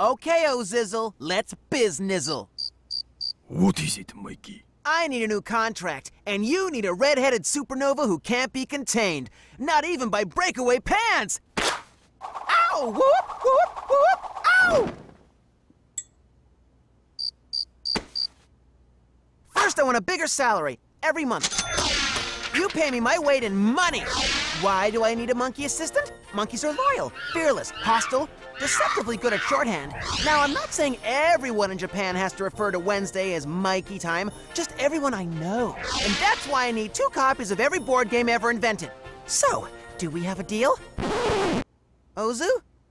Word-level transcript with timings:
Okay, 0.00 0.46
Ozizzle, 0.48 1.12
let's 1.18 1.54
biznizzle. 1.70 2.48
What 3.48 3.80
is 3.80 3.98
it, 3.98 4.14
Mikey? 4.16 4.64
I 4.84 5.06
need 5.06 5.22
a 5.22 5.28
new 5.28 5.42
contract, 5.42 6.10
and 6.26 6.44
you 6.44 6.70
need 6.70 6.86
a 6.86 6.94
red-headed 6.94 7.42
supernova 7.42 8.06
who 8.06 8.18
can't 8.18 8.52
be 8.52 8.64
contained. 8.66 9.30
Not 9.58 9.84
even 9.84 10.08
by 10.08 10.24
breakaway 10.24 10.80
pants! 10.80 11.40
Ow! 11.60 12.86
Whoop! 12.86 13.44
Whoop! 13.44 13.90
Whoop! 13.90 14.20
Ow! 14.62 14.92
First, 19.50 19.78
I 19.78 19.82
want 19.82 19.98
a 19.98 20.02
bigger 20.02 20.26
salary, 20.26 20.80
every 21.02 21.24
month. 21.24 21.62
You 22.56 22.68
pay 22.68 22.90
me 22.90 22.98
my 22.98 23.18
weight 23.18 23.44
in 23.44 23.54
money. 23.54 24.02
Why 24.60 24.90
do 24.90 25.04
I 25.04 25.14
need 25.14 25.30
a 25.30 25.34
monkey 25.34 25.64
assistant? 25.64 26.12
Monkeys 26.34 26.64
are 26.64 26.72
loyal, 26.74 27.12
fearless, 27.32 27.70
hostile, 27.70 28.28
deceptively 28.58 29.16
good 29.16 29.32
at 29.32 29.40
shorthand. 29.40 29.92
Now, 30.24 30.40
I'm 30.40 30.52
not 30.52 30.72
saying 30.72 30.98
everyone 31.04 31.70
in 31.70 31.78
Japan 31.78 32.14
has 32.16 32.32
to 32.34 32.44
refer 32.44 32.70
to 32.70 32.78
Wednesday 32.78 33.34
as 33.34 33.46
Mikey 33.46 33.98
time, 33.98 34.30
just 34.54 34.72
everyone 34.78 35.14
I 35.14 35.24
know. 35.24 35.74
And 36.04 36.14
that's 36.14 36.46
why 36.46 36.66
I 36.68 36.70
need 36.70 36.94
two 36.94 37.08
copies 37.12 37.50
of 37.50 37.60
every 37.60 37.78
board 37.80 38.10
game 38.10 38.28
ever 38.28 38.50
invented. 38.50 38.90
So, 39.26 39.66
do 39.98 40.10
we 40.10 40.22
have 40.24 40.38
a 40.38 40.44
deal? 40.44 40.78
Ozu? 42.16 42.48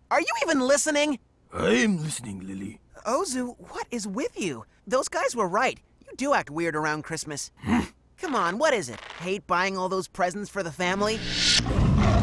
Are 0.10 0.20
you 0.20 0.34
even 0.44 0.60
listening? 0.60 1.20
I 1.54 1.70
am 1.76 2.02
listening, 2.04 2.46
Lily. 2.46 2.80
Ozu, 3.06 3.56
what 3.72 3.88
is 3.92 4.08
with 4.08 4.40
you? 4.40 4.66
Those 4.88 5.08
guys 5.08 5.36
were 5.36 5.48
right. 5.48 5.80
You 6.02 6.16
do 6.18 6.34
act 6.34 6.50
weird 6.50 6.76
around 6.76 7.04
Christmas. 7.04 7.52
Hmm. 7.62 7.82
Come 8.22 8.36
on, 8.36 8.60
what 8.60 8.72
is 8.76 8.88
it? 8.88 9.02
Hate 9.20 9.48
buying 9.48 9.76
all 9.76 9.90
those 9.90 10.08
presents 10.08 10.48
for 10.48 10.62
the 10.62 10.72
family? 10.72 11.18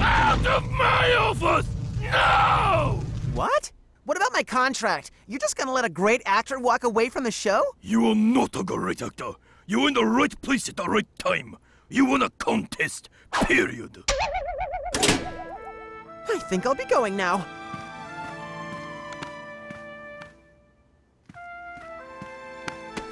Out 0.01 0.47
of 0.47 0.71
my 0.71 1.13
office! 1.19 1.67
No! 2.01 3.03
What? 3.35 3.73
What 4.05 4.17
about 4.17 4.33
my 4.33 4.45
contract? 4.45 5.11
You're 5.27 5.41
just 5.41 5.57
gonna 5.57 5.73
let 5.73 5.85
a 5.85 5.89
great 5.89 6.23
actor 6.25 6.61
walk 6.61 6.85
away 6.85 7.09
from 7.09 7.25
the 7.25 7.33
show? 7.33 7.65
You 7.83 8.07
are 8.07 8.15
not 8.15 8.55
a 8.55 8.63
great 8.63 9.03
actor. 9.03 9.33
You're 9.67 9.89
in 9.89 9.95
the 9.95 10.05
right 10.05 10.41
place 10.41 10.69
at 10.69 10.77
the 10.77 10.85
right 10.85 11.09
time. 11.19 11.57
You 11.89 12.05
won 12.07 12.23
a 12.23 12.31
contest, 12.31 13.09
period. 13.33 14.05
I 15.01 16.39
think 16.49 16.65
I'll 16.65 16.77
be 16.77 16.85
going 16.85 17.17
now. 17.17 17.45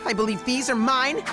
I 0.05 0.13
believe 0.13 0.45
these 0.45 0.71
are 0.71 0.77
mine. 0.77 1.25